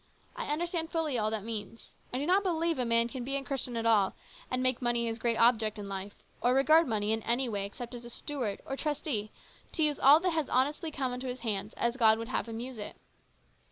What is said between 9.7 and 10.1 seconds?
to use